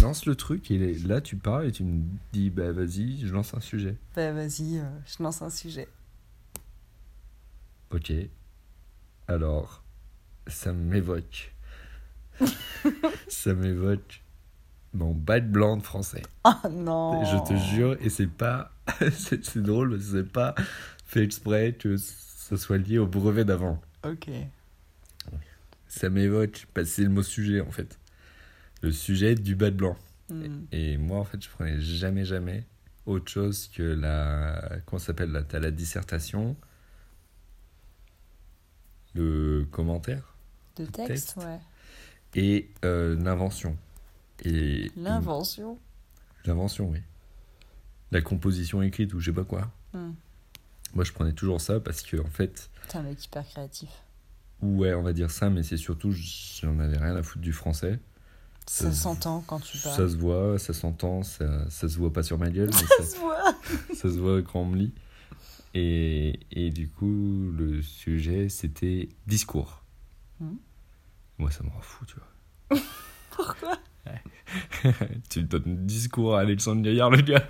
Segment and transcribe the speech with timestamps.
[0.00, 2.02] lance le truc et là tu parles et tu me
[2.32, 3.96] dis bah vas-y, je lance un sujet.
[4.16, 5.88] Bah vas-y, euh, je lance un sujet.
[7.90, 8.12] Ok.
[9.28, 9.82] Alors,
[10.46, 11.54] ça m'évoque.
[13.28, 14.22] ça m'évoque
[14.94, 16.22] mon bad blanc de français.
[16.44, 18.72] Oh non Je te jure, et c'est pas.
[19.12, 20.54] c'est drôle c'est pas
[21.06, 23.80] fait exprès que ce soit lié au brevet d'avant.
[24.04, 24.28] Ok.
[25.88, 27.98] Ça m'évoque, que c'est le mot sujet en fait.
[28.82, 29.96] Le sujet du bas de blanc.
[30.28, 30.64] Hmm.
[30.72, 32.66] Et moi en fait, je prenais jamais, jamais
[33.06, 34.78] autre chose que la.
[34.86, 36.56] Comment ça s'appelle là T'as la dissertation,
[39.14, 40.34] le commentaire
[40.76, 41.36] De texte, texte.
[41.38, 41.58] ouais.
[42.34, 43.76] et euh, l'invention.
[44.44, 44.90] Et.
[44.96, 45.78] L'invention.
[46.44, 46.98] L'invention, oui.
[48.10, 49.70] La composition écrite ou je sais pas quoi.
[49.92, 50.12] Hmm.
[50.94, 52.70] Moi je prenais toujours ça parce que en fait.
[52.88, 53.90] T'es un mec hyper créatif.
[54.60, 57.98] Ouais, on va dire ça, mais c'est surtout, j'en avais rien à foutre du français.
[58.68, 59.96] Ça, Ça se- s'entend quand tu parles.
[59.96, 63.04] Ça se voit, ça s'entend, ça, ça se voit pas sur ma gueule, mais Ça
[63.04, 63.54] se voit.
[63.94, 64.94] ça se voit quand on me lit.
[65.74, 69.82] Et, et du coup, le sujet, c'était discours.
[70.40, 70.56] Mhm.
[71.38, 72.78] Moi, ça me rend fou, tu vois.
[73.30, 73.78] Pourquoi?
[75.30, 77.46] Tu donnes discours à Alexandre Gaillard, le gars.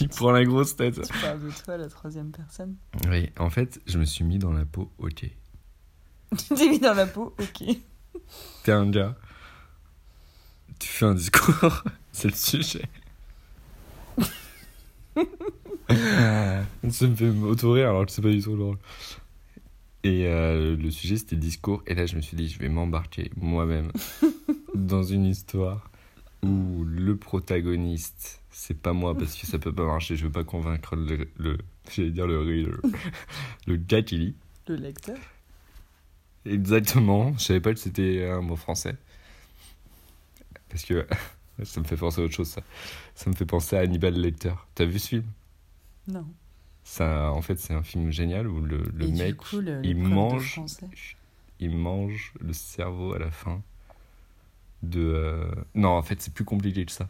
[0.00, 1.00] Il prend la grosse tête.
[1.00, 2.76] Tu parles de toi, la troisième personne.
[3.08, 5.24] Oui, en fait, je me suis mis dans la peau, ok.
[6.36, 7.64] Tu t'es mis dans la peau, ok.
[8.64, 9.16] T'es un gars.
[10.82, 11.84] Tu fais un discours.
[12.12, 12.82] C'est le sujet.
[16.90, 18.78] Ça me fait auto-rire alors que c'est pas du tout drôle.
[20.02, 21.84] Et euh, le sujet c'était le discours.
[21.86, 23.92] Et là je me suis dit, je vais m'embarquer moi-même
[24.74, 25.88] dans une histoire
[26.42, 30.16] où le protagoniste, c'est pas moi parce que ça peut pas marcher.
[30.16, 31.28] Je veux pas convaincre le.
[31.36, 31.58] le
[31.94, 32.80] J'allais dire le reader.
[33.68, 34.34] le gars qui lit.
[34.66, 35.18] Le lecteur.
[36.44, 38.96] Exactement, je savais pas que c'était un mot français.
[40.72, 41.06] Parce que
[41.64, 42.62] ça me fait penser à autre chose, ça.
[43.14, 44.54] Ça me fait penser à Hannibal Lecter.
[44.74, 45.24] T'as vu ce film?
[46.08, 46.26] Non.
[46.82, 49.96] ça, En fait, c'est un film génial où le, le Et mec, coup, le, il
[49.98, 50.60] mange,
[51.60, 53.62] il mange le cerveau à la fin
[54.82, 55.00] de...
[55.00, 57.08] euh, Non, en fait, c'est plus compliqué que ça.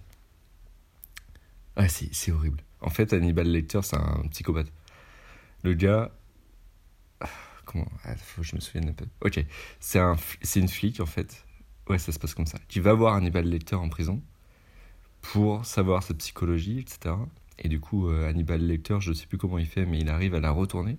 [1.77, 2.63] Ouais, c'est c'est horrible.
[2.81, 4.71] En fait, Hannibal Lecter, c'est un psychopathe.
[5.63, 6.11] Le gars...
[7.21, 7.29] Ah,
[7.65, 9.07] Comment ah, Faut que je me souvienne un peu.
[9.23, 9.45] Ok,
[9.81, 10.17] c'est un,
[10.57, 11.45] une flic, en fait.
[11.89, 12.59] Ouais, ça se passe comme ça.
[12.69, 14.23] Qui va voir Hannibal Lecter en prison
[15.21, 17.15] pour savoir sa psychologie, etc.
[17.59, 20.35] Et du coup, euh, Hannibal Lecter, je sais plus comment il fait, mais il arrive
[20.35, 20.99] à la retourner.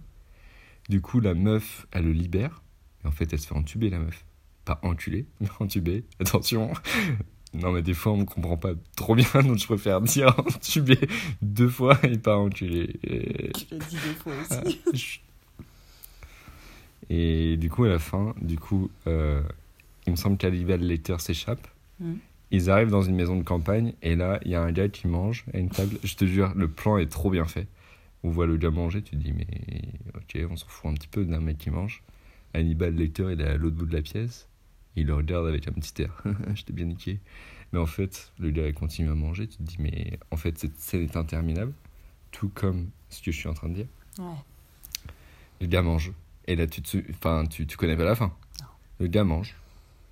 [0.89, 2.61] Du coup, la meuf, elle le libère.
[3.03, 4.25] Et en fait, elle se fait entuber, la meuf.
[4.65, 6.03] Pas enculer, mais entuber.
[6.19, 6.73] Attention.
[7.53, 10.99] Non, mais des fois, on me comprend pas trop bien, donc je préfère dire entuber
[11.41, 12.99] deux fois et pas enculer.
[13.03, 13.51] Et...
[13.51, 14.81] Tu l'as dit deux fois aussi.
[14.93, 15.21] Chut.
[17.09, 19.43] Et du coup, à la fin, du coup, euh,
[20.07, 21.67] il me semble qu'Hannibal Lecter s'échappe.
[21.99, 22.19] Mhm.
[22.51, 25.07] Ils arrivent dans une maison de campagne et là, il y a un gars qui
[25.07, 25.97] mange à une table.
[26.03, 27.67] Je te jure, le plan est trop bien fait.
[28.23, 29.47] On voit le gars manger, tu te dis, mais
[30.15, 32.03] ok, on s'en fout un petit peu d'un mec qui mange.
[32.53, 34.47] Hannibal Lecter, il est à l'autre bout de la pièce.
[34.95, 36.23] Il le regarde avec un petit air.
[36.53, 37.19] Je t'ai bien niqué.
[37.71, 39.47] Mais en fait, le gars il continue à manger.
[39.47, 41.73] Tu te dis, mais en fait, cette scène est interminable.
[42.31, 43.87] Tout comme ce que je suis en train de dire.
[44.19, 44.35] Ouais.
[45.59, 46.11] Le gars mange.
[46.45, 48.31] Et là, tu, te, enfin, tu, tu connais pas la fin.
[48.61, 48.67] Non.
[48.99, 49.55] Le gars mange.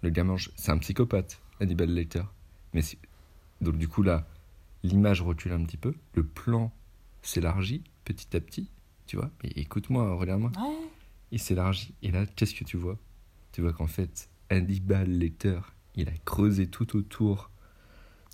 [0.01, 0.51] Le gars mange.
[0.55, 2.23] C'est un psychopathe, Hannibal Lecter.
[2.73, 2.81] Mais
[3.61, 4.27] donc du coup là,
[4.83, 5.93] l'image recule un petit peu.
[6.13, 6.71] Le plan
[7.21, 8.69] s'élargit petit à petit.
[9.07, 10.51] Tu vois Mais écoute-moi, regarde-moi.
[10.57, 10.87] Ouais.
[11.31, 11.93] Il s'élargit.
[12.01, 12.97] Et là, qu'est-ce que tu vois?
[13.51, 15.59] Tu vois qu'en fait, Hannibal Lecter,
[15.95, 17.49] il a creusé tout autour.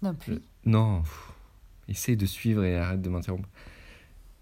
[0.01, 0.39] Non, puis.
[0.65, 1.31] Non, pff,
[1.87, 3.49] essaye de suivre et arrête de m'interrompre.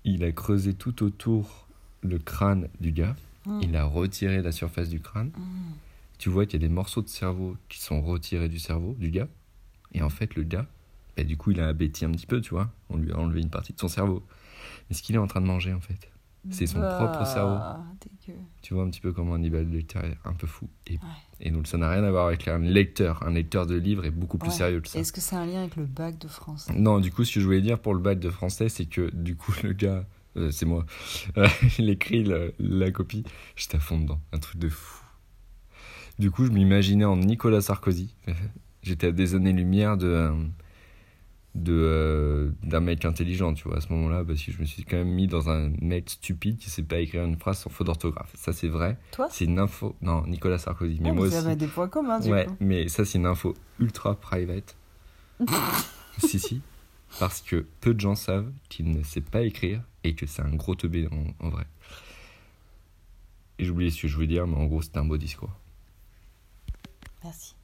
[0.03, 1.67] Il a creusé tout autour
[2.01, 3.15] le crâne du gars.
[3.45, 3.59] Mm.
[3.63, 5.31] Il a retiré la surface du crâne.
[5.35, 5.73] Mm.
[6.17, 9.09] Tu vois qu'il y a des morceaux de cerveau qui sont retirés du cerveau du
[9.11, 9.27] gars.
[9.93, 10.65] Et en fait, le gars,
[11.17, 12.69] bah, du coup, il a abéti un petit peu, tu vois.
[12.89, 14.23] On lui a enlevé une partie de son cerveau.
[14.89, 16.09] Mais ce qu'il est en train de manger, en fait,
[16.51, 17.55] c'est son propre cerveau.
[17.59, 17.83] Ah,
[18.27, 18.37] dégueu.
[18.61, 20.69] Tu vois un petit peu comment Hannibal Lecter est un peu fou.
[20.87, 20.99] Et, Ouais.
[21.41, 23.23] et donc, ça n'a rien à voir avec un lecteur.
[23.23, 24.55] Un lecteur de livres est beaucoup plus Ouais.
[24.55, 24.99] sérieux que ça.
[24.99, 26.73] Est-ce que c'est un lien avec le bac de français?
[26.73, 29.09] Non, du coup, ce que je voulais dire pour le bac de français, c'est que
[29.15, 30.05] du coup, le gars,
[30.37, 30.85] euh, c'est moi,
[31.37, 31.47] euh,
[31.79, 32.23] il écrit
[32.59, 33.23] la copie,
[33.55, 35.01] j'étais à fond dedans, un truc de fou.
[36.19, 38.15] Du coup, je m'imaginais en Nicolas Sarkozy.
[38.83, 40.31] J'étais à des années-lumière de, euh,
[41.55, 44.83] de, euh, d'un mec intelligent, tu vois, à ce moment-là, parce que je me suis
[44.85, 47.87] quand même mis dans un mec stupide qui sait pas écrire une phrase sans faute
[47.87, 48.31] d'orthographe.
[48.35, 48.97] Ça, c'est vrai.
[49.11, 49.95] Toi C'est une info.
[50.01, 50.99] Non, Nicolas Sarkozy.
[51.01, 51.45] Mais Ah, moi vous aussi.
[51.45, 52.55] avez des points communs, du Ouais, coup.
[52.59, 54.75] mais ça, c'est une info ultra private.
[56.19, 56.61] si, si.
[57.19, 60.53] Parce que peu de gens savent qu'il ne sait pas écrire et que c'est un
[60.55, 61.65] gros teubé en, en vrai.
[63.57, 65.51] Et j'ai oublié ce que je voulais dire, mais en gros, c'était un beau discours.
[67.25, 67.55] Merci.